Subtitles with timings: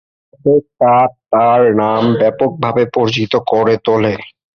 [0.33, 4.13] Carpet তাঁত তার নাম ব্যাপকভাবে পরিচিত করে তোলে।